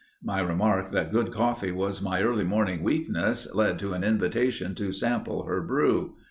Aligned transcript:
My 0.23 0.39
remark 0.39 0.89
that 0.89 1.11
good 1.11 1.29
coffee 1.29 1.71
was 1.71 2.01
my 2.01 2.23
early 2.23 2.43
morning 2.43 2.81
weakness 2.81 3.47
led 3.53 3.77
to 3.77 3.93
an 3.93 4.03
invitation 4.03 4.73
to 4.73 4.91
sample 4.91 5.43
her 5.45 5.61
brew. 5.61 6.15